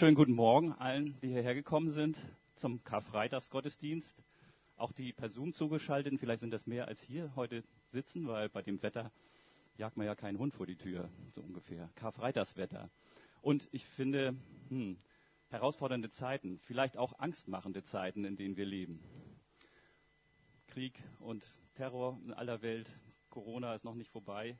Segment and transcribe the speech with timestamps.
[0.00, 2.16] Schönen guten Morgen allen, die hierher gekommen sind
[2.54, 4.16] zum Karfreitagsgottesdienst.
[4.78, 8.62] Auch die per Zoom zugeschalteten, vielleicht sind das mehr als hier heute sitzen, weil bei
[8.62, 9.12] dem Wetter
[9.76, 11.90] jagt man ja keinen Hund vor die Tür, so ungefähr.
[11.96, 12.88] Karfreitagswetter.
[13.42, 14.34] Und ich finde,
[14.70, 14.96] hm,
[15.50, 19.02] herausfordernde Zeiten, vielleicht auch angstmachende Zeiten, in denen wir leben.
[20.68, 22.88] Krieg und Terror in aller Welt,
[23.28, 24.58] Corona ist noch nicht vorbei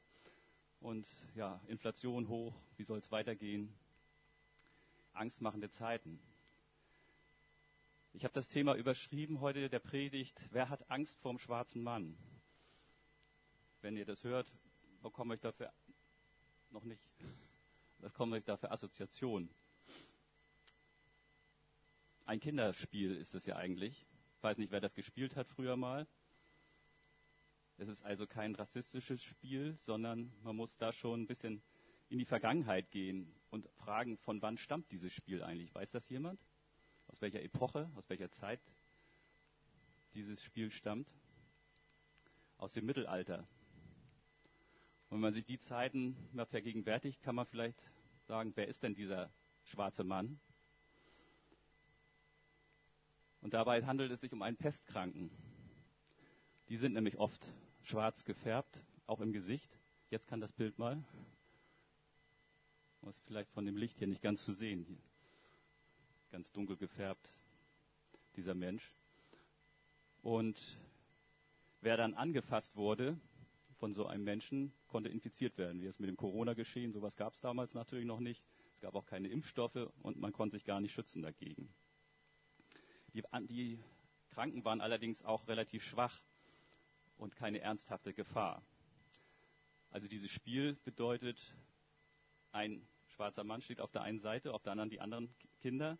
[0.80, 3.72] und ja, Inflation hoch, wie soll es weitergehen?
[5.20, 6.18] Angstmachende Zeiten.
[8.14, 12.16] Ich habe das Thema überschrieben heute der Predigt, wer hat Angst vorm schwarzen Mann?
[13.82, 14.50] Wenn ihr das hört,
[15.02, 15.70] bekomme ich dafür
[16.70, 17.02] noch nicht,
[18.00, 19.50] das kommt euch dafür Assoziation.
[22.24, 24.06] Ein Kinderspiel ist es ja eigentlich.
[24.36, 26.06] Ich weiß nicht, wer das gespielt hat früher mal.
[27.76, 31.62] Es ist also kein rassistisches Spiel, sondern man muss da schon ein bisschen
[32.10, 35.74] in die Vergangenheit gehen und fragen, von wann stammt dieses Spiel eigentlich?
[35.74, 36.44] Weiß das jemand?
[37.06, 38.60] Aus welcher Epoche, aus welcher Zeit
[40.14, 41.14] dieses Spiel stammt?
[42.58, 43.46] Aus dem Mittelalter.
[45.08, 47.80] Und wenn man sich die Zeiten mal vergegenwärtigt, kann man vielleicht
[48.26, 49.30] sagen, wer ist denn dieser
[49.64, 50.38] schwarze Mann?
[53.40, 55.30] Und dabei handelt es sich um einen Pestkranken.
[56.68, 59.78] Die sind nämlich oft schwarz gefärbt, auch im Gesicht.
[60.10, 61.02] Jetzt kann das Bild mal.
[63.02, 64.84] Was vielleicht von dem Licht hier nicht ganz zu sehen.
[64.84, 64.98] Hier.
[66.30, 67.28] Ganz dunkel gefärbt,
[68.36, 68.92] dieser Mensch.
[70.22, 70.78] Und
[71.80, 73.18] wer dann angefasst wurde
[73.78, 75.80] von so einem Menschen, konnte infiziert werden.
[75.80, 78.44] Wie es mit dem Corona geschehen, sowas gab es damals natürlich noch nicht.
[78.74, 81.72] Es gab auch keine Impfstoffe und man konnte sich gar nicht schützen dagegen.
[83.14, 83.78] Die, die
[84.28, 86.20] Kranken waren allerdings auch relativ schwach
[87.16, 88.62] und keine ernsthafte Gefahr.
[89.90, 91.56] Also dieses Spiel bedeutet,
[92.52, 95.98] ein schwarzer Mann steht auf der einen Seite, auf der anderen die anderen Kinder.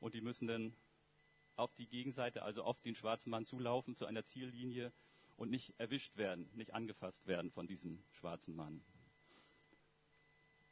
[0.00, 0.76] Und die müssen dann
[1.56, 4.92] auf die Gegenseite, also auf den schwarzen Mann zulaufen, zu einer Ziellinie
[5.36, 8.82] und nicht erwischt werden, nicht angefasst werden von diesem schwarzen Mann.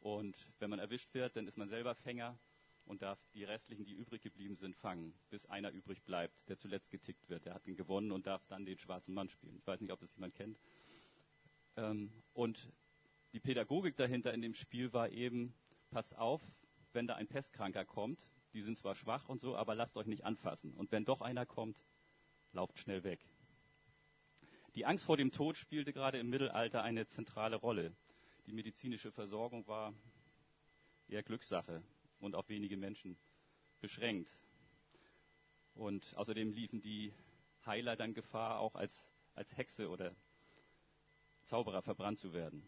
[0.01, 2.39] Und wenn man erwischt wird, dann ist man selber Fänger
[2.85, 6.91] und darf die restlichen, die übrig geblieben sind, fangen, bis einer übrig bleibt, der zuletzt
[6.91, 7.47] getickt wird.
[7.47, 9.57] Der hat ihn gewonnen und darf dann den schwarzen Mann spielen.
[9.57, 10.61] Ich weiß nicht, ob das jemand kennt.
[11.77, 12.71] Ähm, und
[13.35, 15.53] die Pädagogik dahinter in dem Spiel war eben,
[15.91, 16.41] passt auf,
[16.93, 20.25] wenn da ein Pestkranker kommt, die sind zwar schwach und so, aber lasst euch nicht
[20.25, 20.73] anfassen.
[20.73, 21.85] Und wenn doch einer kommt,
[22.53, 23.19] lauft schnell weg.
[24.77, 27.93] Die Angst vor dem Tod spielte gerade im Mittelalter eine zentrale Rolle.
[28.47, 29.93] Die medizinische Versorgung war
[31.09, 31.83] eher Glückssache
[32.21, 33.19] und auf wenige Menschen
[33.81, 34.31] beschränkt.
[35.75, 37.13] Und außerdem liefen die
[37.67, 40.15] Heiler dann Gefahr, auch als, als Hexe oder
[41.43, 42.65] Zauberer verbrannt zu werden.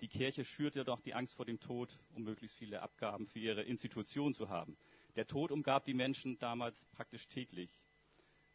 [0.00, 3.62] Die Kirche schürte doch die Angst vor dem Tod, um möglichst viele Abgaben für ihre
[3.62, 4.76] Institution zu haben.
[5.14, 7.70] Der Tod umgab die Menschen damals praktisch täglich,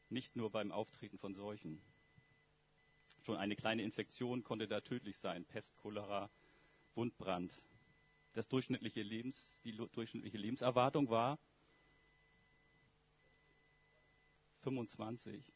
[0.09, 1.81] nicht nur beim Auftreten von Seuchen.
[3.21, 6.29] Schon eine kleine Infektion konnte da tödlich sein, Pest, Cholera,
[6.95, 7.61] Wundbrand.
[8.33, 11.39] Das durchschnittliche Lebens, die durchschnittliche Lebenserwartung war
[14.61, 15.53] 25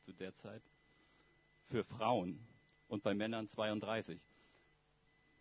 [0.00, 0.62] zu der Zeit
[1.64, 2.40] für Frauen
[2.88, 4.29] und bei Männern 32.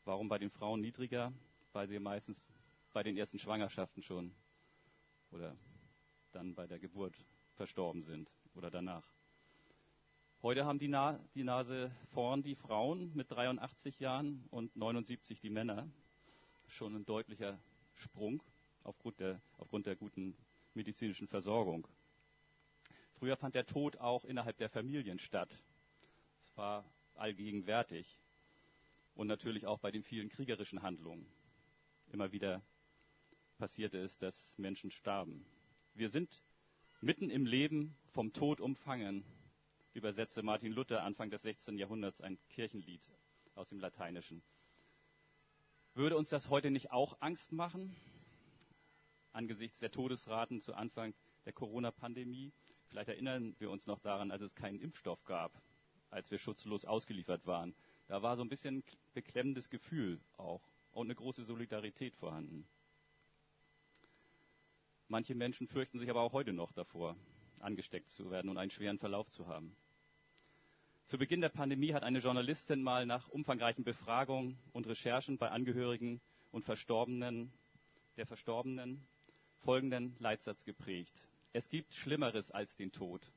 [0.10, 1.32] Warum bei den Frauen niedriger?
[1.72, 2.42] Weil sie meistens
[2.94, 4.34] bei den ersten Schwangerschaften schon
[5.30, 5.56] oder
[6.32, 7.14] dann bei der Geburt
[7.54, 9.08] verstorben sind oder danach.
[10.42, 15.52] Heute haben die, Na die Nase vorn die Frauen mit 83 Jahren und 79 die
[15.52, 15.88] Männer.
[16.66, 17.60] Schon ein deutlicher
[17.94, 18.42] Sprung
[18.84, 20.36] aufgrund der, aufgrund der guten
[20.74, 21.88] medizinischen Versorgung.
[23.20, 25.62] Früher fand der Tod auch innerhalb der Familien statt.
[26.42, 26.84] Es war
[27.14, 28.20] allgegenwärtig.
[29.20, 31.30] Und natürlich auch bei den vielen kriegerischen Handlungen.
[32.14, 32.64] Immer wieder
[33.58, 35.46] passierte es, dass Menschen starben.
[35.94, 36.42] Wir sind
[37.02, 39.26] mitten im Leben vom Tod umfangen,
[39.92, 41.78] übersetzte Martin Luther Anfang des 16.
[41.78, 43.02] Jahrhunderts ein Kirchenlied
[43.56, 44.42] aus dem Lateinischen.
[45.96, 47.94] Würde uns das heute nicht auch Angst machen,
[49.34, 51.14] angesichts der Todesraten zu Anfang
[51.44, 52.54] der Corona-Pandemie?
[52.88, 55.62] Vielleicht erinnern wir uns noch daran, als es keinen Impfstoff gab
[56.12, 57.76] als wir schutzlos ausgeliefert waren.
[58.10, 58.84] Da war so ein bisschen
[59.14, 62.68] beklemmendes Gefühl auch und eine große Solidarität vorhanden.
[65.08, 67.16] Manche Menschen fürchten sich aber auch heute noch davor,
[67.60, 69.76] angesteckt zu werden und einen schweren Verlauf zu haben.
[71.06, 76.20] Zu Beginn der Pandemie hat eine Journalistin mal nach umfangreichen Befragungen und Recherchen bei Angehörigen
[76.52, 77.54] und Verstorbenen
[78.18, 79.08] der Verstorbenen
[79.60, 81.14] folgenden Leitsatz geprägt.
[81.54, 83.32] Es gibt Schlimmeres als den Tod,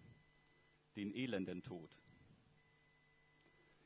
[0.97, 1.91] den elenden Tod.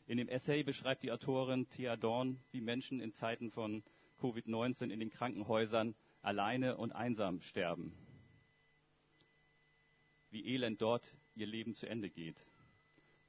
[0.07, 3.83] In dem Essay beschreibt die Autorin Thea Dorn, wie Menschen in Zeiten von
[4.21, 7.93] Covid-19 in den Krankenhäusern alleine und einsam sterben.
[10.31, 12.41] Wie elend dort ihr Leben zu Ende geht,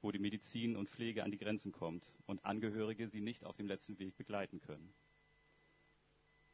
[0.02, 3.66] wo die Medizin und Pflege an die Grenzen kommt und Angehörige sie nicht auf dem
[3.66, 4.94] letzten Weg begleiten können.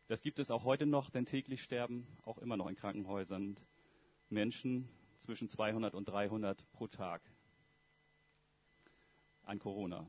[0.06, 3.58] Das gibt es auch heute noch, denn täglich sterben auch immer noch in Krankenhäusern
[4.30, 4.88] Menschen
[5.18, 7.22] zwischen 200 und 300 pro Tag
[9.54, 10.06] an Corona.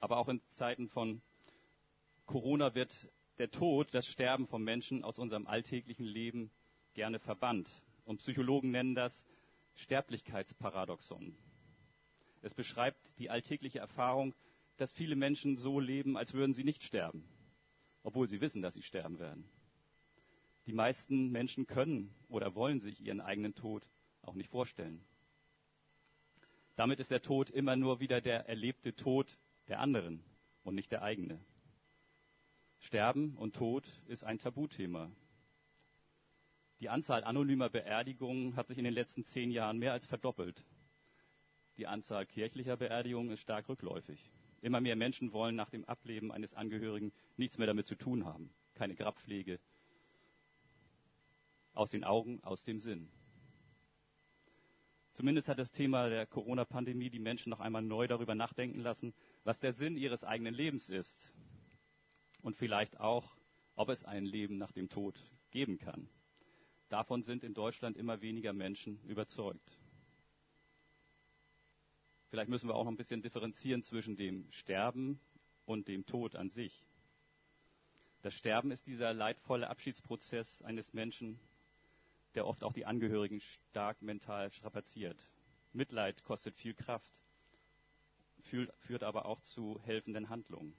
[0.00, 1.22] Aber auch in Zeiten von
[2.26, 2.92] Corona wird
[3.38, 6.50] der Tod, das Sterben von Menschen aus unserem alltäglichen Leben
[6.94, 7.70] gerne verbannt.
[8.04, 9.12] Und Psychologen nennen das
[9.74, 11.36] Sterblichkeitsparadoxon.
[12.42, 14.34] Es beschreibt die alltägliche Erfahrung,
[14.78, 17.24] dass viele Menschen so leben, als würden sie nicht sterben,
[18.02, 19.48] obwohl sie wissen, dass sie sterben werden.
[20.66, 23.86] Die meisten Menschen können oder wollen sich ihren eigenen Tod
[24.22, 25.04] auch nicht vorstellen.
[26.80, 29.36] Damit ist der Tod immer nur wieder der erlebte Tod
[29.68, 30.24] der anderen
[30.62, 31.38] und nicht der eigene.
[32.78, 35.12] Sterben und Tod ist ein Tabuthema.
[36.80, 40.64] Die Anzahl anonymer Beerdigungen hat sich in den letzten zehn Jahren mehr als verdoppelt.
[41.76, 44.30] Die Anzahl kirchlicher Beerdigungen ist stark rückläufig.
[44.62, 48.54] Immer mehr Menschen wollen nach dem Ableben eines Angehörigen nichts mehr damit zu tun haben.
[48.72, 49.60] Keine Grabpflege.
[51.74, 53.10] Aus den Augen, aus dem Sinn.
[55.12, 59.12] Zumindest hat das Thema der Corona-Pandemie die Menschen noch einmal neu darüber nachdenken lassen,
[59.44, 61.34] was der Sinn ihres eigenen Lebens ist.
[62.42, 63.36] Und vielleicht auch,
[63.74, 65.18] ob es ein Leben nach dem Tod
[65.50, 66.08] geben kann.
[66.88, 69.78] Davon sind in Deutschland immer weniger Menschen überzeugt.
[72.30, 75.20] Vielleicht müssen wir auch noch ein bisschen differenzieren zwischen dem Sterben
[75.64, 76.84] und dem Tod an sich.
[78.22, 81.40] Das Sterben ist dieser leidvolle Abschiedsprozess eines Menschen,
[82.34, 85.30] der oft auch die Angehörigen stark mental strapaziert.
[85.72, 87.22] Mitleid kostet viel Kraft,
[88.42, 90.74] führt aber auch zu helfenden Handlungen,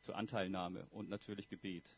[0.00, 1.96] zu Anteilnahme und natürlich Gebet.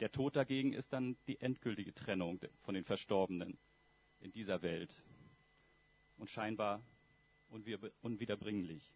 [0.00, 3.58] Der Tod dagegen ist dann die endgültige Trennung von den Verstorbenen
[4.20, 5.02] in dieser Welt
[6.16, 6.82] und scheinbar
[8.02, 8.92] unwiederbringlich.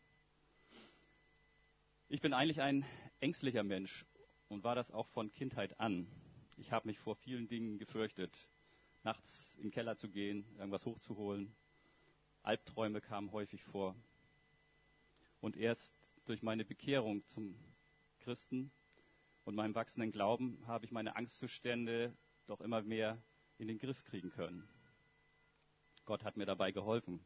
[2.09, 2.85] Ich bin eigentlich ein
[3.21, 4.05] ängstlicher Mensch
[4.49, 6.09] und war das auch von Kindheit an.
[6.61, 8.37] Ich habe mich vor vielen Dingen gefürchtet,
[9.05, 11.55] nachts in den Keller zu gehen, irgendwas hochzuholen.
[12.43, 13.95] Albträume kamen häufig vor.
[15.41, 15.95] Und erst
[16.25, 17.55] durch meine Bekehrung zum
[18.19, 18.73] Christen
[19.45, 22.13] und meinem wachsenden Glauben habe ich meine Angstzustände
[22.49, 23.23] doch immer mehr
[23.59, 24.69] in den Griff kriegen können.
[26.07, 27.25] Gott hat mir dabei geholfen.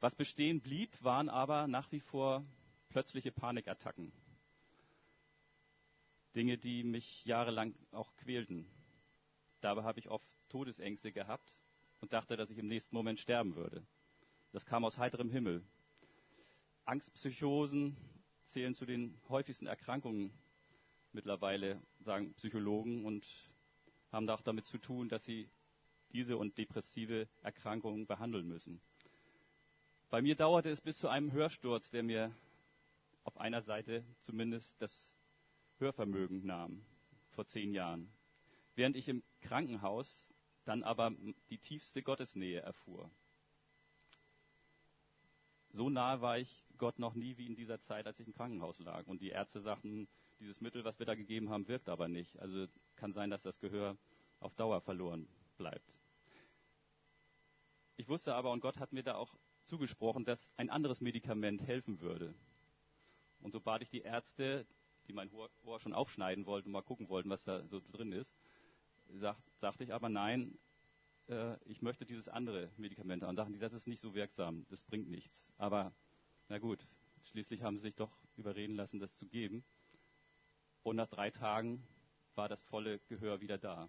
[0.00, 2.44] Was bestehen blieb, waren aber nach wie vor
[2.88, 4.12] plötzliche Panikattacken.
[6.34, 8.66] Dinge, die mich jahrelang auch quälten.
[9.60, 11.50] Dabei habe ich oft Todesängste gehabt
[12.00, 13.86] und dachte, dass ich im nächsten Moment sterben würde.
[14.52, 15.62] Das kam aus heiterem Himmel.
[16.84, 17.96] Angstpsychosen
[18.46, 20.32] zählen zu den häufigsten Erkrankungen
[21.12, 23.26] mittlerweile, sagen Psychologen, und
[24.12, 25.48] haben auch damit zu tun, dass sie
[26.12, 28.80] diese und depressive Erkrankungen behandeln müssen.
[30.10, 32.32] Bei mir dauerte es bis zu einem Hörsturz, der mir
[33.24, 35.14] auf einer Seite zumindest das
[35.78, 36.84] Hörvermögen nahm,
[37.30, 38.12] vor zehn Jahren.
[38.74, 40.28] Während ich im Krankenhaus
[40.64, 41.12] dann aber
[41.50, 43.10] die tiefste Gottesnähe erfuhr.
[45.70, 48.78] So nahe war ich Gott noch nie wie in dieser Zeit, als ich im Krankenhaus
[48.78, 49.06] lag.
[49.06, 52.38] Und die Ärzte sagten, dieses Mittel, was wir da gegeben haben, wirkt aber nicht.
[52.38, 52.66] Also
[52.96, 53.96] kann sein, dass das Gehör
[54.40, 55.98] auf Dauer verloren bleibt.
[57.96, 59.34] Ich wusste aber, und Gott hat mir da auch
[59.64, 62.34] zugesprochen, dass ein anderes Medikament helfen würde.
[63.40, 64.66] Und so bat ich die Ärzte,
[65.06, 68.34] die mein Ohr schon aufschneiden wollten und mal gucken wollten, was da so drin ist,
[69.08, 70.58] sag, sagte ich aber nein,
[71.28, 73.30] äh, ich möchte dieses andere Medikament haben.
[73.30, 75.52] Und sagten die, das ist nicht so wirksam, das bringt nichts.
[75.56, 75.92] Aber
[76.48, 76.86] na gut,
[77.24, 79.64] schließlich haben sie sich doch überreden lassen, das zu geben.
[80.82, 81.86] Und nach drei Tagen
[82.34, 83.88] war das volle Gehör wieder da.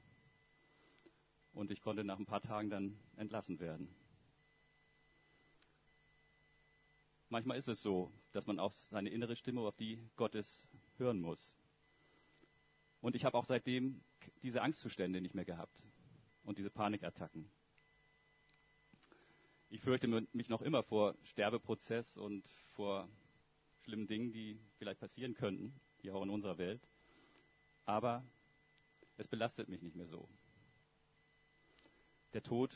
[1.53, 3.93] Und ich konnte nach ein paar Tagen dann entlassen werden.
[7.29, 11.55] Manchmal ist es so, dass man auf seine innere Stimme, auf die Gottes hören muss.
[13.01, 14.01] Und ich habe auch seitdem
[14.41, 15.83] diese Angstzustände nicht mehr gehabt
[16.43, 17.49] und diese Panikattacken.
[19.69, 23.09] Ich fürchte mich noch immer vor Sterbeprozess und vor
[23.79, 26.81] schlimmen Dingen, die vielleicht passieren könnten, hier auch in unserer Welt.
[27.85, 28.23] Aber
[29.17, 30.29] es belastet mich nicht mehr so.
[32.33, 32.73] Der Tod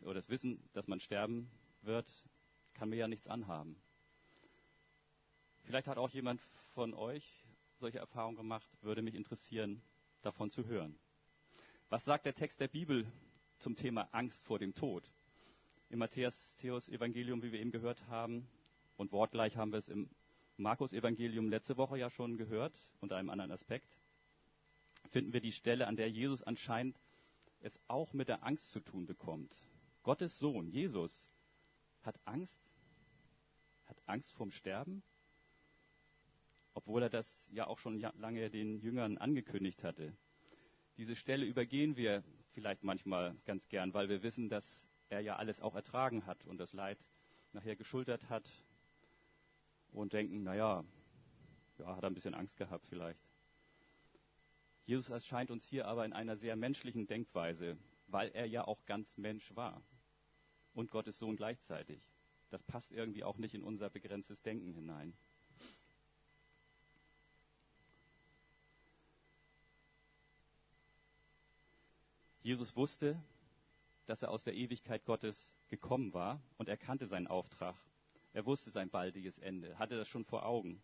[0.00, 1.50] oder das Wissen, dass man sterben
[1.82, 2.10] wird,
[2.74, 3.76] kann mir ja nichts anhaben.
[5.64, 6.40] Vielleicht hat auch jemand
[6.74, 7.44] von euch
[7.78, 9.82] solche Erfahrungen gemacht, würde mich interessieren,
[10.22, 10.98] davon zu hören.
[11.88, 13.06] Was sagt der Text der Bibel
[13.58, 15.10] zum Thema Angst vor dem Tod?
[15.90, 18.46] Im Matthäus Evangelium, wie wir eben gehört haben,
[18.96, 20.10] und wortgleich haben wir es im
[20.56, 23.96] Markus Evangelium letzte Woche ja schon gehört, unter einem anderen Aspekt.
[25.10, 26.98] finden wir die Stelle, an der Jesus anscheinend
[27.60, 29.54] es auch mit der Angst zu tun bekommt.
[30.02, 31.30] Gottes Sohn, Jesus,
[32.02, 32.60] hat Angst,
[33.86, 35.02] hat Angst vorm Sterben,
[36.74, 40.12] obwohl er das ja auch schon lange den Jüngern angekündigt hatte.
[40.96, 45.60] Diese Stelle übergehen wir vielleicht manchmal ganz gern, weil wir wissen, dass er ja alles
[45.60, 46.98] auch ertragen hat und das Leid
[47.52, 48.50] nachher geschultert hat
[49.92, 50.84] und denken, naja,
[51.78, 53.20] ja, hat er ein bisschen Angst gehabt vielleicht.
[54.84, 59.16] Jesus erscheint uns hier aber in einer sehr menschlichen Denkweise, weil er ja auch ganz
[59.18, 59.82] Mensch war
[60.72, 62.00] und Gottes Sohn gleichzeitig.
[62.50, 65.14] Das passt irgendwie auch nicht in unser begrenztes Denken hinein.
[72.48, 73.22] Jesus wusste,
[74.06, 77.76] dass er aus der Ewigkeit Gottes gekommen war und er kannte seinen Auftrag.
[78.32, 80.82] Er wusste sein baldiges Ende, hatte das schon vor Augen.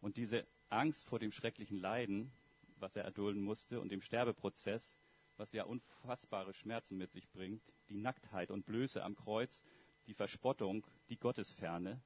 [0.00, 2.32] Und diese Angst vor dem schrecklichen Leiden,
[2.80, 4.96] was er erdulden musste, und dem Sterbeprozess,
[5.36, 9.62] was ja unfassbare Schmerzen mit sich bringt, die Nacktheit und Blöße am Kreuz,
[10.08, 12.02] die Verspottung, die Gottesferne,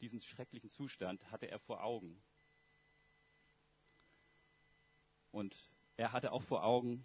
[0.00, 2.18] diesen schrecklichen Zustand hatte er vor Augen.
[5.32, 5.54] Und
[5.98, 7.04] er hatte auch vor Augen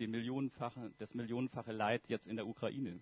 [0.00, 2.98] den millionenfache, das millionenfache Leid jetzt in der Ukraine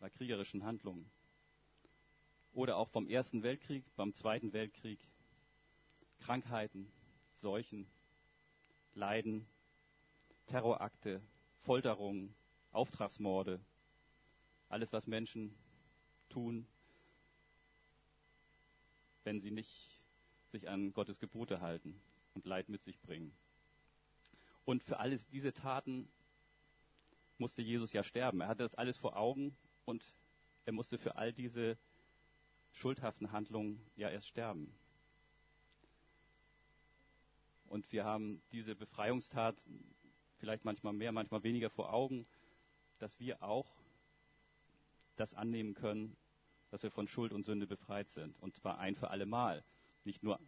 [0.00, 1.08] bei kriegerischen Handlungen.
[2.52, 4.98] Oder auch vom Ersten Weltkrieg, beim Zweiten Weltkrieg,
[6.18, 6.90] Krankheiten,
[7.34, 7.86] Seuchen,
[8.94, 9.46] Leiden,
[10.46, 11.22] Terrorakte,
[11.62, 12.34] Folterungen,
[12.72, 13.60] Auftragsmorde,
[14.68, 15.54] alles, was Menschen
[16.30, 16.66] tun,
[19.22, 20.00] wenn sie nicht
[20.50, 22.00] sich an Gottes Gebote halten
[22.34, 23.32] und Leid mit sich bringen.
[24.68, 26.10] Und für alles diese Taten
[27.38, 28.42] musste Jesus ja sterben.
[28.42, 29.56] Er hatte das alles vor Augen
[29.86, 30.04] und
[30.66, 31.78] er musste für all diese
[32.72, 34.70] schuldhaften Handlungen ja erst sterben.
[37.64, 39.56] Und wir haben diese Befreiungstat
[40.36, 42.26] vielleicht manchmal mehr, manchmal weniger vor Augen,
[42.98, 43.74] dass wir auch
[45.16, 46.14] das annehmen können,
[46.70, 48.38] dass wir von Schuld und Sünde befreit sind.
[48.38, 49.64] Und zwar ein für alle Mal.
[50.04, 50.38] Nicht nur,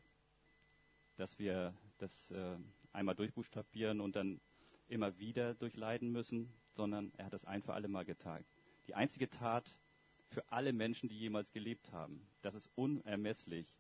[1.16, 2.58] dass wir das äh,
[2.92, 4.40] einmal durchbuchstabieren und dann
[4.88, 8.44] immer wieder durchleiden müssen, sondern er hat das ein für alle Mal getan.
[8.86, 9.76] Die einzige Tat
[10.28, 12.26] für alle Menschen, die jemals gelebt haben.
[12.42, 13.76] Das ist unermesslich,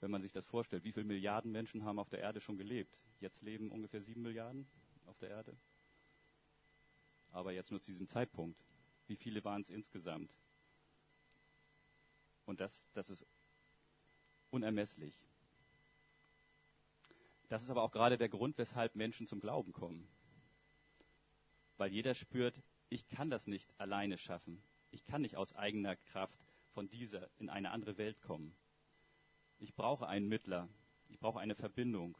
[0.00, 0.84] wenn man sich das vorstellt.
[0.84, 3.00] Wie viele Milliarden Menschen haben auf der Erde schon gelebt?
[3.20, 4.66] Jetzt leben ungefähr sieben Milliarden
[5.06, 5.56] auf der Erde.
[7.32, 8.58] Aber jetzt nur zu diesem Zeitpunkt.
[9.06, 10.34] Wie viele waren es insgesamt?
[12.46, 13.26] Und das, das ist
[14.50, 15.14] unermesslich.
[17.48, 20.08] Das ist aber auch gerade der Grund, weshalb Menschen zum Glauben kommen.
[21.76, 24.62] Weil jeder spürt, ich kann das nicht alleine schaffen.
[24.90, 26.40] Ich kann nicht aus eigener Kraft
[26.72, 28.54] von dieser in eine andere Welt kommen.
[29.58, 30.68] Ich brauche einen Mittler.
[31.08, 32.16] Ich brauche eine Verbindung.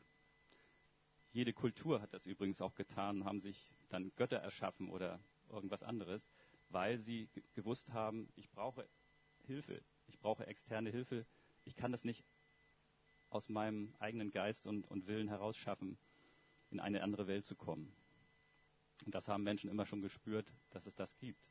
[1.32, 5.20] Jede Kultur hat das übrigens auch getan, haben sich dann Götter erschaffen oder
[5.50, 6.26] irgendwas anderes,
[6.70, 8.88] weil sie gewusst haben, ich brauche
[9.46, 9.82] Hilfe.
[10.06, 11.26] Ich brauche externe Hilfe.
[11.64, 12.24] Ich kann das nicht
[13.30, 15.98] aus meinem eigenen Geist und, und Willen heraus schaffen,
[16.70, 17.92] in eine andere Welt zu kommen.
[19.04, 21.50] Und das haben Menschen immer schon gespürt, dass es das gibt.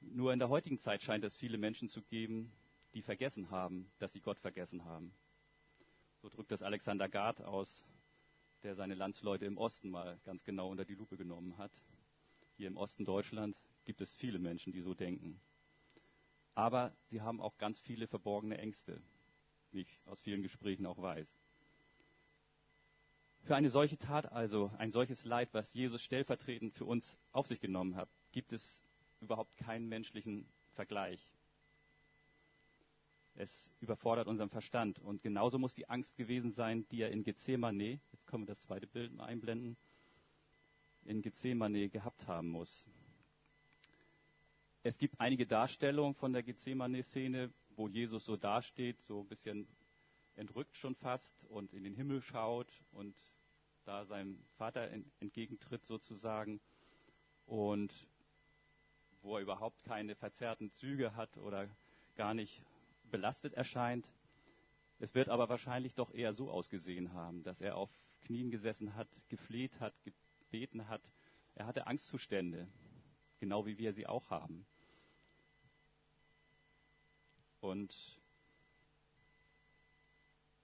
[0.00, 2.52] Nur in der heutigen Zeit scheint es viele Menschen zu geben,
[2.94, 5.14] die vergessen haben, dass sie Gott vergessen haben.
[6.20, 7.86] So drückt das Alexander Gard aus,
[8.62, 11.72] der seine Landsleute im Osten mal ganz genau unter die Lupe genommen hat.
[12.56, 15.40] Hier im Osten Deutschlands gibt es viele Menschen, die so denken.
[16.54, 19.02] Aber sie haben auch ganz viele verborgene Ängste,
[19.74, 21.26] wie ich aus vielen Gesprächen auch weiß.
[23.42, 27.60] Für eine solche Tat also, ein solches Leid, was Jesus stellvertretend für uns auf sich
[27.60, 28.82] genommen hat, gibt es
[29.20, 31.20] überhaupt keinen menschlichen Vergleich.
[33.34, 34.98] Es überfordert unseren Verstand.
[35.00, 38.60] Und genauso muss die Angst gewesen sein, die er in Gethsemane, jetzt können wir das
[38.60, 39.76] zweite Bild mal einblenden,
[41.04, 42.86] in Gethsemane gehabt haben muss.
[44.84, 49.66] Es gibt einige Darstellungen von der Gethsemane-Szene, wo Jesus so dasteht, so ein bisschen
[50.36, 53.16] entrückt schon fast und in den Himmel schaut und
[53.84, 54.90] da seinem Vater
[55.20, 56.60] entgegentritt sozusagen
[57.46, 58.08] und
[59.22, 61.68] wo er überhaupt keine verzerrten Züge hat oder
[62.16, 62.62] gar nicht
[63.10, 64.10] belastet erscheint.
[64.98, 67.90] Es wird aber wahrscheinlich doch eher so ausgesehen haben, dass er auf
[68.22, 69.94] Knien gesessen hat, gefleht hat,
[70.50, 71.02] gebeten hat.
[71.54, 72.68] Er hatte Angstzustände,
[73.38, 74.66] genau wie wir sie auch haben.
[77.64, 78.20] Und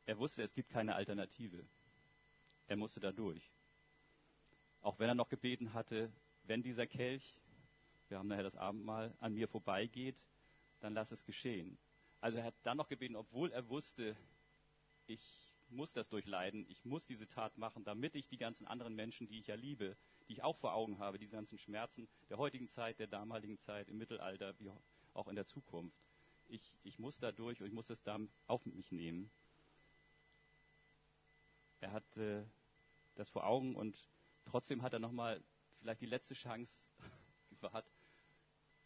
[0.05, 1.65] er wusste, es gibt keine Alternative.
[2.67, 3.43] Er musste da durch.
[4.83, 7.41] Auch wenn er noch gebeten hatte, wenn dieser Kelch,
[8.09, 10.23] wir haben nachher das Abendmahl, an mir vorbeigeht,
[10.81, 11.79] dann lass es geschehen.
[12.21, 14.15] Also er hat dann noch gebeten, obwohl er wusste,
[15.07, 19.27] ich muss das durchleiden, ich muss diese Tat machen, damit ich die ganzen anderen Menschen,
[19.27, 19.97] die ich ja liebe,
[20.29, 23.89] die ich auch vor Augen habe, die ganzen Schmerzen der heutigen Zeit, der damaligen Zeit,
[23.89, 24.71] im Mittelalter, wie
[25.15, 26.10] auch in der Zukunft.
[26.51, 29.31] Ich, ich muss da durch und ich muss es dann auf mich nehmen.
[31.79, 32.45] Er hat äh,
[33.15, 33.97] das vor Augen und
[34.45, 35.43] trotzdem hat er nochmal
[35.79, 36.85] vielleicht die letzte Chance
[37.73, 37.87] hat.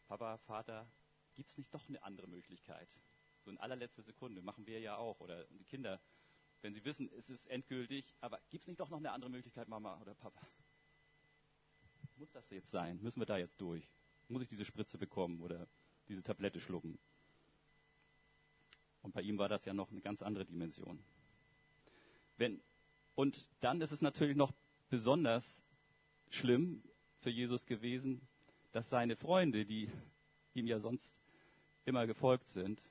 [0.06, 0.87] Papa, Vater,
[1.35, 2.88] gibt es nicht doch eine andere Möglichkeit?
[3.44, 6.00] So in allerletzter Sekunde machen wir ja auch oder die Kinder,
[6.61, 9.68] wenn sie wissen, es ist endgültig, aber gibt es nicht doch noch eine andere Möglichkeit,
[9.68, 10.47] Mama oder Papa?
[12.16, 13.00] Muss das jetzt sein?
[13.00, 13.90] Müssen wir da jetzt durch?
[14.28, 15.66] Muss ich diese Spritze bekommen oder
[16.09, 16.99] diese Tablette schlucken?
[19.04, 20.99] Und bei ihm war das ja noch eine ganz andere Dimension.
[22.38, 22.62] Wenn,
[23.14, 24.54] und dann ist es natürlich noch
[24.88, 25.62] besonders
[26.30, 26.82] schlimm
[27.18, 28.26] für Jesus gewesen,
[28.73, 29.90] dass seine Freunde, die
[30.54, 31.18] ihm ja sonst
[31.84, 32.82] immer gefolgt sind,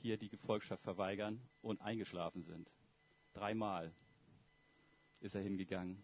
[0.00, 2.70] hier die Gefolgschaft verweigern und eingeschlafen sind.
[3.34, 3.92] Dreimal
[5.20, 6.02] ist er hingegangen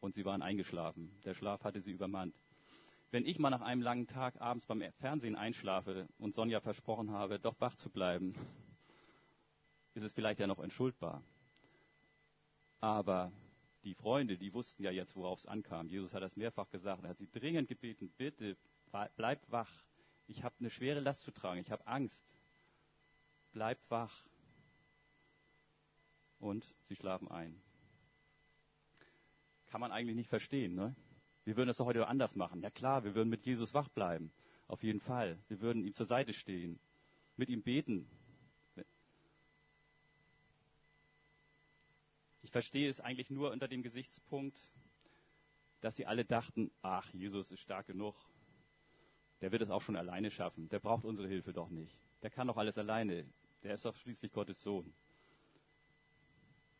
[0.00, 1.20] und sie waren eingeschlafen.
[1.26, 2.34] Der Schlaf hatte sie übermannt.
[3.12, 7.38] Wenn ich mal nach einem langen Tag abends beim Fernsehen einschlafe und Sonja versprochen habe,
[7.38, 8.34] doch wach zu bleiben,
[9.92, 11.22] ist es vielleicht ja noch entschuldbar.
[12.80, 13.30] Aber
[13.84, 15.88] die Freunde, die wussten ja jetzt, worauf es ankam.
[15.88, 17.04] Jesus hat das mehrfach gesagt.
[17.04, 18.56] Er hat sie dringend gebeten, bitte
[19.16, 19.70] bleibt wach.
[20.26, 21.60] Ich habe eine schwere Last zu tragen.
[21.60, 22.24] Ich habe Angst.
[23.52, 24.24] Bleibt wach.
[26.38, 27.60] Und sie schlafen ein.
[29.66, 30.74] Kann man eigentlich nicht verstehen.
[30.74, 30.96] Ne?
[31.44, 32.60] Wir würden das doch heute anders machen.
[32.62, 34.32] Ja klar, wir würden mit Jesus wach bleiben.
[34.68, 35.38] Auf jeden Fall.
[35.48, 36.78] Wir würden ihm zur Seite stehen.
[37.36, 38.08] Mit ihm beten.
[42.42, 44.58] Ich verstehe es eigentlich nur unter dem Gesichtspunkt,
[45.80, 48.14] dass sie alle dachten, ach, Jesus ist stark genug.
[49.40, 50.68] Der wird es auch schon alleine schaffen.
[50.68, 51.98] Der braucht unsere Hilfe doch nicht.
[52.22, 53.26] Der kann doch alles alleine.
[53.64, 54.92] Der ist doch schließlich Gottes Sohn.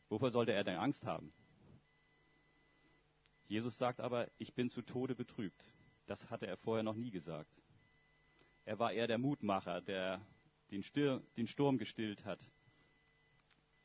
[0.09, 1.33] Wovor sollte er denn Angst haben?
[3.53, 5.63] Jesus sagt aber, ich bin zu Tode betrübt.
[6.07, 7.55] Das hatte er vorher noch nie gesagt.
[8.65, 10.27] Er war eher der Mutmacher, der
[10.71, 12.51] den, Stir den Sturm gestillt hat,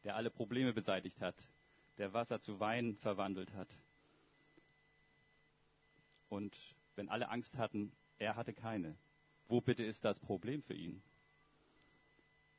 [0.06, 1.36] der alle Probleme beseitigt hat,
[1.98, 3.68] der Wasser zu Wein verwandelt hat.
[6.30, 6.58] Und
[6.96, 8.98] wenn alle Angst hatten, er hatte keine.
[9.50, 11.04] Wo bitte ist das Problem für ihn?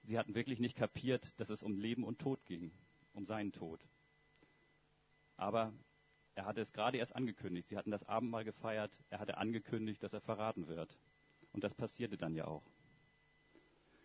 [0.02, 2.70] Sie hatten wirklich nicht kapiert, dass es um Leben und Tod ging,
[3.14, 3.80] um seinen Tod.
[5.38, 5.72] Aber
[6.38, 7.66] er hatte es gerade erst angekündigt.
[7.66, 8.96] Sie hatten das Abendmahl gefeiert.
[9.10, 10.96] Er hatte angekündigt, dass er verraten wird.
[11.50, 12.62] Und das passierte dann ja auch.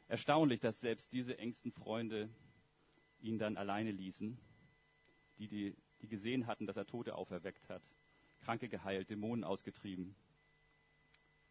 [0.08, 2.32] Erstaunlich, dass selbst diese engsten Freunde
[3.20, 4.36] ihn dann alleine ließen,
[5.38, 7.84] die, die, die gesehen hatten, dass er Tote auferweckt hat,
[8.40, 10.16] Kranke geheilt, Dämonen ausgetrieben,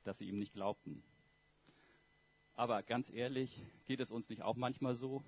[0.03, 1.05] dass sie ihm nicht glaubten.
[2.55, 5.23] Aber ganz ehrlich, geht es uns nicht auch manchmal so?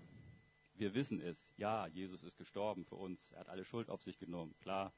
[0.74, 1.38] Wir wissen es.
[1.56, 3.30] Ja, Jesus ist gestorben für uns.
[3.30, 4.56] Er hat alle Schuld auf sich genommen.
[4.58, 4.92] Klar,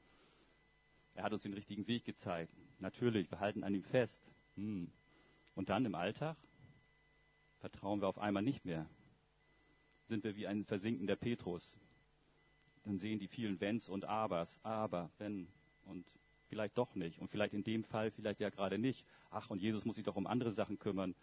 [1.17, 2.53] er hat uns den richtigen Weg gezeigt.
[2.77, 4.21] Natürlich, wir halten an ihm fest.
[4.55, 4.91] Hm.
[5.55, 6.37] Und dann im Alltag
[7.57, 8.87] vertrauen wir auf einmal nicht mehr.
[10.05, 11.75] Sind wir wie ein versinkender Petrus.
[12.83, 14.59] Dann sehen die vielen Wenns und Abers.
[14.61, 15.47] Aber, wenn
[15.85, 16.05] und
[16.49, 17.19] vielleicht doch nicht.
[17.19, 19.03] Und vielleicht in dem Fall, vielleicht ja gerade nicht.
[19.31, 21.15] Ach, und Jesus muss sich doch um andere Sachen kümmern.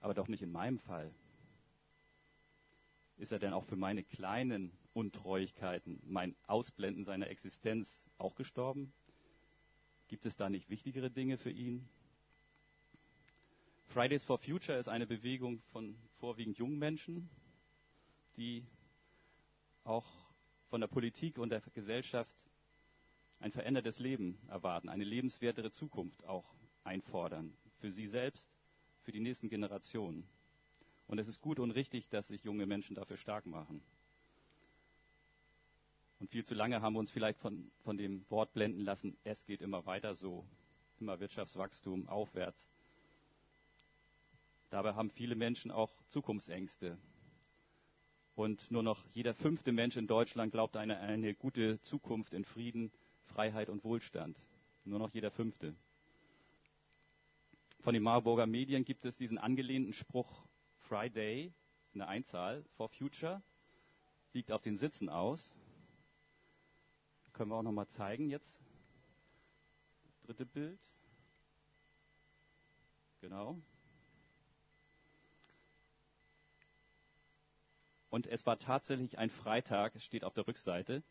[0.00, 1.14] Aber doch nicht in meinem Fall.
[3.16, 8.92] Ist er denn auch für meine kleinen Untreuigkeiten, mein Ausblenden seiner Existenz auch gestorben?
[10.08, 11.88] Gibt es da nicht wichtigere Dinge für ihn?
[13.86, 17.28] Fridays for Future ist eine Bewegung von vorwiegend jungen Menschen,
[18.36, 18.66] die
[19.84, 20.06] auch
[20.68, 22.34] von der Politik und der Gesellschaft
[23.40, 28.50] ein verändertes Leben erwarten, eine lebenswertere Zukunft auch einfordern, für sie selbst,
[29.02, 30.26] für die nächsten Generationen.
[31.12, 33.82] Und es ist gut und richtig, dass sich junge Menschen dafür stark machen.
[36.20, 39.44] Und viel zu lange haben wir uns vielleicht von, von dem Wort blenden lassen, es
[39.44, 40.46] geht immer weiter so,
[41.00, 42.66] immer Wirtschaftswachstum aufwärts.
[44.70, 46.96] Dabei haben viele Menschen auch Zukunftsängste.
[48.34, 52.46] Und nur noch jeder fünfte Mensch in Deutschland glaubt an eine, eine gute Zukunft in
[52.46, 52.90] Frieden,
[53.24, 54.38] Freiheit und Wohlstand.
[54.86, 55.74] Nur noch jeder fünfte.
[57.80, 60.46] Von den Marburger Medien gibt es diesen angelehnten Spruch,
[60.88, 61.52] Friday,
[61.94, 63.42] eine Einzahl, for Future,
[64.32, 65.54] liegt auf den Sitzen aus.
[67.32, 68.54] Können wir auch nochmal zeigen jetzt.
[70.04, 70.80] Das dritte Bild.
[73.20, 73.60] Genau.
[78.10, 81.02] Und es war tatsächlich ein Freitag, steht auf der Rückseite,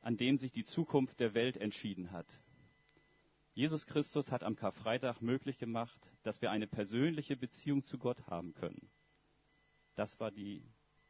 [0.00, 2.26] an dem sich die Zukunft der Welt entschieden hat.
[3.54, 8.54] Jesus Christus hat am Karfreitag möglich gemacht, dass wir eine persönliche Beziehung zu Gott haben
[8.54, 8.90] können.
[9.94, 10.62] Das war die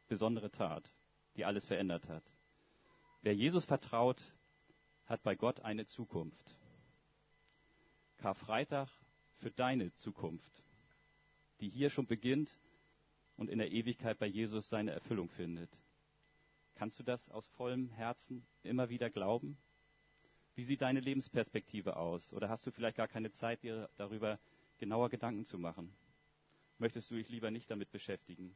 [0.07, 0.91] besondere Tat.
[1.35, 2.23] die alles verändert hat.
[3.21, 4.21] Wer Jesus vertraut,
[5.05, 6.55] hat bei Gott eine Zukunft.
[8.17, 8.89] Karfreitag
[9.39, 10.63] für deine Zukunft,
[11.59, 12.57] die hier schon beginnt
[13.35, 15.69] und in der Ewigkeit bei Jesus seine Erfüllung findet.
[16.75, 19.57] Kannst du das aus vollem Herzen immer wieder glauben?
[20.55, 22.31] Wie sieht deine Lebensperspektive aus?
[22.33, 24.39] Oder hast du vielleicht gar keine Zeit, dir darüber
[24.77, 25.93] genauer Gedanken zu machen?
[26.77, 28.55] Möchtest du dich lieber nicht damit beschäftigen?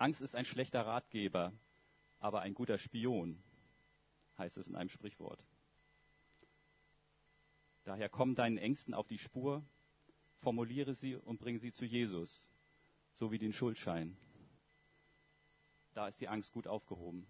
[0.00, 1.52] Angst ist ein schlechter Ratgeber,
[2.20, 3.38] aber ein guter Spion,
[4.38, 5.44] heißt es in einem Sprichwort.
[7.84, 9.62] Daher komm deinen Ängsten auf die Spur,
[10.38, 12.48] formuliere sie und bringe sie zu Jesus,
[13.12, 14.16] so wie den Schuldschein.
[15.92, 17.26] Da ist die Angst gut aufgehoben.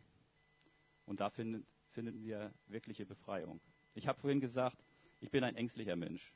[1.06, 3.61] Und da findet, finden wir wirkliche Befreiung.
[3.94, 4.80] Ich habe vorhin gesagt,
[5.18, 6.33] ich bin ein ängstlicher Mensch.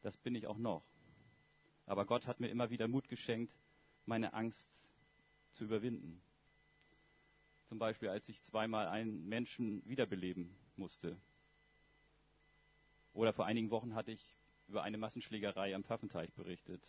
[0.00, 0.86] Das bin ich auch noch.
[1.84, 3.54] Aber Gott hat mir immer wieder Mut geschenkt,
[4.06, 4.70] meine Angst
[5.54, 6.20] zu überwinden.
[7.64, 11.16] Zum Beispiel, als ich zweimal einen Menschen wiederbeleben musste.
[13.14, 14.36] Oder vor einigen Wochen hatte ich
[14.68, 16.82] über eine Massenschlägerei am Pfaffenteich berichtet.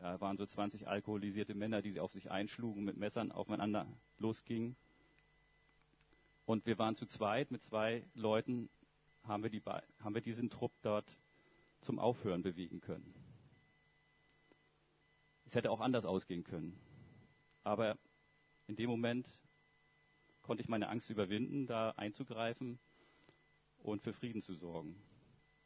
[0.00, 3.86] Da waren so 20 alkoholisierte Männer, die sie auf sich einschlugen, mit Messern aufeinander
[4.18, 4.76] losgingen.
[6.46, 8.68] Und wir waren zu zweit, mit zwei Leuten
[9.24, 9.62] haben wir, die,
[10.00, 11.16] haben wir diesen Trupp dort
[11.80, 13.14] zum Aufhören bewegen können.
[15.44, 16.78] Es hätte auch anders ausgehen können.
[17.68, 17.98] Aber
[18.66, 19.28] in dem Moment
[20.40, 22.78] konnte ich meine Angst überwinden, da einzugreifen
[23.76, 24.96] und für Frieden zu sorgen.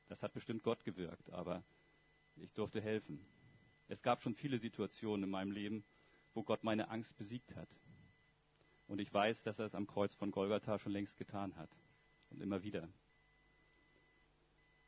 [0.08, 1.62] Das hat bestimmt Gott gewirkt, aber
[2.34, 3.24] ich durfte helfen.
[3.86, 5.84] Es gab schon viele Situationen in meinem Leben,
[6.34, 7.68] wo Gott meine Angst besiegt hat.
[8.88, 11.70] Und ich weiß, dass er es am Kreuz von Golgatha schon längst getan hat.
[12.30, 12.88] Und immer wieder.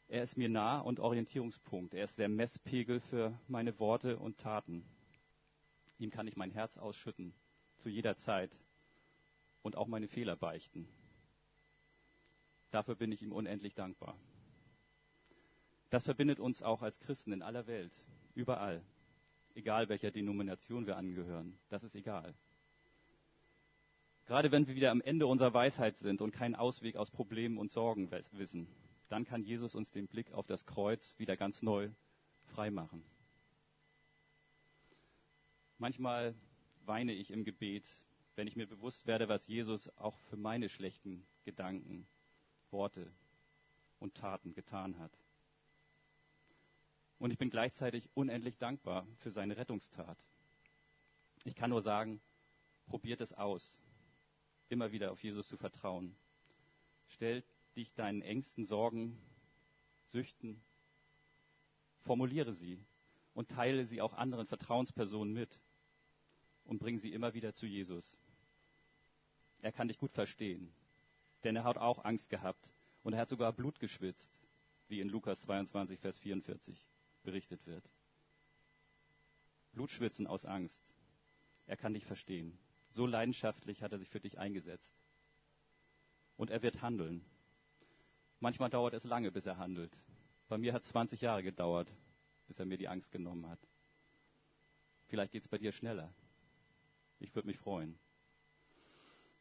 [0.09, 1.95] Er ist mir nah und Orientierungspunkt.
[1.95, 4.85] Er ist der Messpegel für meine Worte und Taten.
[5.99, 7.35] Ihm kann ich mein Herz ausschütten,
[7.79, 8.51] zu jeder Zeit.
[9.63, 10.89] Und auch meine Fehler beichten.
[12.71, 14.19] Dafür bin ich ihm unendlich dankbar.
[15.91, 17.93] Das verbindet uns auch als Christen in aller Welt,
[18.35, 18.85] überall.
[19.55, 22.35] Egal welcher Denomination wir angehören, das ist egal.
[24.27, 27.71] Gerade wenn wir wieder am Ende unserer Weisheit sind und keinen Ausweg aus Problemen und
[27.71, 28.67] Sorgen wissen,
[29.09, 31.91] dann kann Jesus uns den Blick auf das Kreuz wieder ganz neu
[32.47, 33.05] freimachen.
[35.85, 36.35] Manchmal
[36.87, 37.87] weine ich im Gebet,
[38.37, 42.07] wenn ich mir bewusst werde, was Jesus auch für meine schlechten Gedanken
[42.71, 43.13] Worte
[43.99, 45.13] und Taten getan hat.
[47.19, 50.17] Und ich bin gleichzeitig unendlich dankbar für seine Rettungstat.
[51.45, 52.19] Ich kann nur sagen,
[52.87, 53.79] probiert es aus,
[54.71, 56.17] immer wieder auf Jesus zu vertrauen.
[57.09, 57.45] Stell
[57.77, 59.19] dich deinen Ängsten, Sorgen,
[60.07, 60.63] Süchten,
[62.05, 62.83] formuliere sie
[63.35, 65.61] und teile sie auch anderen Vertrauenspersonen mit
[66.65, 68.17] und bring sie immer wieder zu Jesus.
[69.61, 70.75] Er kann dich gut verstehen
[71.45, 72.73] denn er hat auch Angst gehabt
[73.03, 74.33] und er hat sogar Blut geschwitzt,
[74.89, 76.85] wie in Lukas 22, Vers 44
[77.23, 77.85] berichtet wird.
[79.73, 80.83] Blutschwitzen aus Angst.
[81.67, 82.59] Er kann dich verstehen.
[82.91, 84.95] So leidenschaftlich hat er sich für dich eingesetzt.
[86.37, 87.25] Und er wird handeln.
[88.41, 89.97] Manchmal dauert es lange, bis er handelt.
[90.49, 91.93] Bei mir hat es 20 Jahre gedauert,
[92.47, 93.61] bis er mir die Angst genommen hat.
[95.09, 96.13] Vielleicht geht es bei dir schneller.
[97.25, 97.99] Ich würde mich freuen.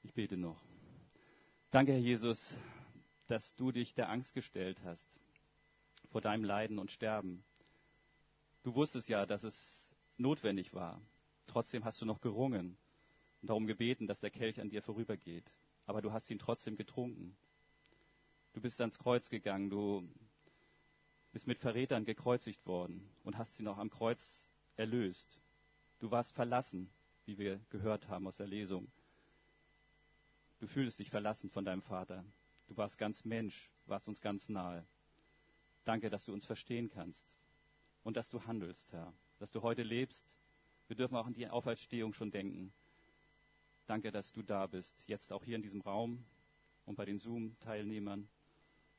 [0.03, 0.63] Ich bete noch.
[1.69, 2.55] Danke, Herr Jesus,
[3.27, 5.05] dass du dich der Angst gestellt hast
[6.09, 7.43] vor deinem Leiden und Sterben.
[8.63, 11.01] Du wusstest ja, dass es notwendig war.
[11.45, 12.77] Trotzdem hast du noch gerungen
[13.41, 15.53] und darum gebeten, dass der Kelch an dir vorübergeht.
[15.85, 17.35] Aber du hast ihn trotzdem getrunken.
[18.53, 20.09] Du bist ans Kreuz gegangen, du
[21.33, 25.37] bist mit Verrätern gekreuzigt worden und hast sie noch am Kreuz erlöst.
[25.99, 26.89] Du warst verlassen,
[27.25, 28.91] wie wir gehört haben aus der Lesung.
[30.59, 32.23] Du fühlst dich verlassen von deinem Vater.
[32.67, 34.85] Du warst ganz Mensch, warst uns ganz nahe.
[35.83, 37.25] Danke, dass du uns verstehen kannst
[38.03, 40.37] und dass du handelst, Herr, dass du heute lebst.
[40.87, 42.73] Wir dürfen auch an die Auferstehung schon denken.
[43.85, 46.25] Danke, dass du da bist, jetzt auch hier in diesem Raum
[46.85, 48.29] und bei den Zoom-Teilnehmern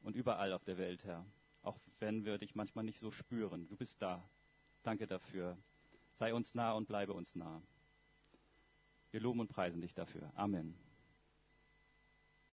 [0.02, 1.24] und überall auf der Welt, Herr.
[1.62, 3.66] Auch wenn wir dich manchmal nicht so spüren.
[3.68, 4.22] Du bist da.
[4.82, 5.56] Danke dafür.
[6.12, 7.62] Sei uns nah und bleibe uns nah.
[9.14, 10.28] Wir loben und preisen dich dafür.
[10.34, 10.74] Amen.